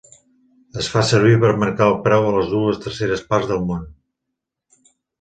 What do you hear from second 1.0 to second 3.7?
servir per marcar el preu a les dues terceres parts del